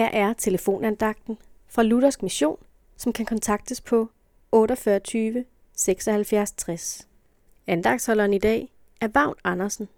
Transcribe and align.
Her 0.00 0.10
er 0.12 0.32
telefonandagten 0.32 1.38
fra 1.68 1.82
Luthersk 1.82 2.22
Mission, 2.22 2.56
som 2.96 3.12
kan 3.12 3.26
kontaktes 3.26 3.80
på 3.80 4.10
48 4.52 5.44
76 5.76 6.52
60. 6.52 7.08
Andagsholderen 7.66 8.34
i 8.34 8.38
dag 8.38 8.68
er 9.00 9.08
Vagn 9.14 9.34
Andersen. 9.44 9.88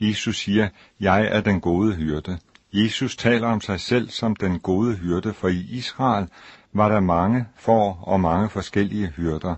Jesus 0.00 0.36
siger, 0.36 0.68
jeg 1.00 1.28
er 1.32 1.40
den 1.40 1.60
gode 1.60 1.94
hyrde. 1.94 2.38
Jesus 2.72 3.16
taler 3.16 3.46
om 3.48 3.60
sig 3.60 3.80
selv 3.80 4.08
som 4.08 4.36
den 4.36 4.60
gode 4.60 4.96
hyrde, 4.96 5.34
for 5.34 5.48
i 5.48 5.66
Israel 5.70 6.28
var 6.72 6.88
der 6.88 7.00
mange 7.00 7.46
får 7.56 8.04
og 8.06 8.20
mange 8.20 8.48
forskellige 8.48 9.06
hyrder. 9.06 9.54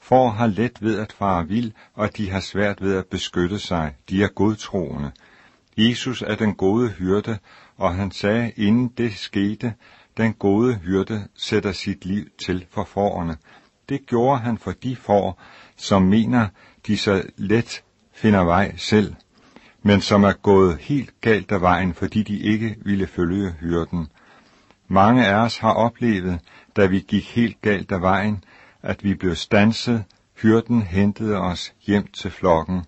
Får 0.00 0.28
har 0.28 0.46
let 0.46 0.82
ved 0.82 0.98
at 0.98 1.12
fare 1.12 1.48
vild, 1.48 1.72
og 1.94 2.16
de 2.16 2.30
har 2.30 2.40
svært 2.40 2.82
ved 2.82 2.96
at 2.96 3.06
beskytte 3.06 3.58
sig. 3.58 3.96
De 4.08 4.22
er 4.22 4.28
godtroende. 4.28 5.12
Jesus 5.76 6.22
er 6.22 6.34
den 6.34 6.54
gode 6.54 6.88
hyrde, 6.88 7.38
og 7.76 7.94
han 7.94 8.10
sagde, 8.10 8.52
inden 8.56 8.88
det 8.88 9.14
skete, 9.14 9.74
den 10.16 10.32
gode 10.32 10.74
hyrde 10.74 11.28
sætter 11.34 11.72
sit 11.72 12.04
liv 12.04 12.26
til 12.44 12.66
for 12.70 12.84
forerne. 12.84 13.36
Det 13.88 14.06
gjorde 14.06 14.40
han 14.40 14.58
for 14.58 14.72
de 14.72 14.96
får, 14.96 15.40
som 15.76 16.02
mener, 16.02 16.48
de 16.86 16.96
så 16.98 17.22
let 17.36 17.82
finder 18.12 18.44
vej 18.44 18.76
selv, 18.76 19.14
men 19.82 20.00
som 20.00 20.24
er 20.24 20.32
gået 20.32 20.78
helt 20.78 21.20
galt 21.20 21.52
af 21.52 21.60
vejen, 21.60 21.94
fordi 21.94 22.22
de 22.22 22.38
ikke 22.38 22.76
ville 22.84 23.06
følge 23.06 23.50
hyrden. 23.60 24.08
Mange 24.88 25.26
af 25.26 25.34
os 25.34 25.58
har 25.58 25.72
oplevet, 25.72 26.40
da 26.76 26.86
vi 26.86 27.00
gik 27.00 27.34
helt 27.34 27.62
galt 27.62 27.92
af 27.92 28.00
vejen, 28.00 28.44
at 28.82 29.04
vi 29.04 29.14
blev 29.14 29.34
stanset, 29.34 30.04
hyrden 30.42 30.82
hentede 30.82 31.36
os 31.36 31.74
hjem 31.86 32.06
til 32.06 32.30
flokken. 32.30 32.84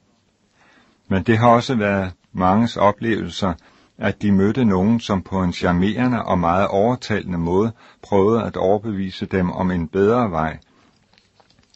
Men 1.09 1.23
det 1.23 1.39
har 1.39 1.49
også 1.49 1.75
været 1.75 2.13
manges 2.37 2.77
oplevelser, 2.77 3.53
at 3.99 4.23
de 4.23 4.33
mødte 4.33 4.65
nogen, 4.65 5.01
som 5.01 5.23
på 5.23 5.43
en 5.43 5.53
charmerende 5.53 6.25
og 6.25 6.39
meget 6.39 6.69
overtalende 6.69 7.39
måde 7.39 7.73
prøvede 8.03 8.43
at 8.43 8.57
overbevise 8.57 9.27
dem 9.27 9.51
om 9.51 9.71
en 9.71 9.89
bedre 9.89 10.31
vej. 10.31 10.59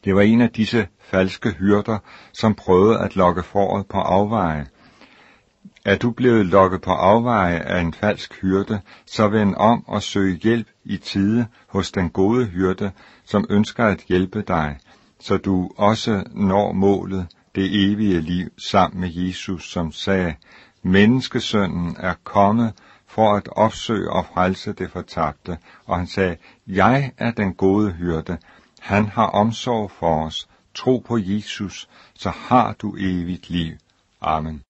Det 0.05 0.15
var 0.15 0.21
en 0.21 0.41
af 0.41 0.49
disse 0.49 0.87
falske 0.99 1.51
hyrder, 1.51 1.97
som 2.33 2.55
prøvede 2.55 2.99
at 2.99 3.15
lokke 3.15 3.43
foråret 3.43 3.85
på 3.87 3.97
afveje. 3.97 4.67
Er 5.85 5.97
du 5.97 6.11
blevet 6.11 6.45
lokket 6.45 6.81
på 6.81 6.91
afveje 6.91 7.59
af 7.59 7.81
en 7.81 7.93
falsk 7.93 8.41
hyrde, 8.41 8.81
så 9.05 9.27
vend 9.27 9.55
om 9.57 9.83
og 9.87 10.01
søg 10.01 10.39
hjælp 10.43 10.67
i 10.85 10.97
tide 10.97 11.45
hos 11.67 11.91
den 11.91 12.09
gode 12.09 12.45
hyrde, 12.45 12.91
som 13.25 13.45
ønsker 13.49 13.85
at 13.85 13.99
hjælpe 14.07 14.41
dig, 14.41 14.77
så 15.19 15.37
du 15.37 15.71
også 15.77 16.23
når 16.31 16.71
målet, 16.71 17.27
det 17.55 17.91
evige 17.91 18.21
liv, 18.21 18.49
sammen 18.57 19.01
med 19.01 19.09
Jesus, 19.13 19.71
som 19.71 19.91
sagde, 19.91 20.35
Menneskesønnen 20.83 21.95
er 21.99 22.13
kommet 22.23 22.73
for 23.07 23.35
at 23.35 23.49
opsøge 23.51 24.11
og 24.11 24.25
frelse 24.33 24.73
det 24.73 24.91
fortabte, 24.91 25.57
og 25.85 25.97
han 25.97 26.07
sagde, 26.07 26.37
Jeg 26.67 27.11
er 27.17 27.31
den 27.31 27.53
gode 27.53 27.91
hyrde, 27.91 28.37
han 28.79 29.05
har 29.05 29.27
omsorg 29.27 29.91
for 29.91 30.25
os, 30.25 30.47
tro 30.73 31.03
på 31.07 31.17
Jesus, 31.17 31.89
så 32.13 32.29
har 32.29 32.73
du 32.73 32.95
evigt 32.99 33.49
liv. 33.49 33.75
Amen. 34.21 34.63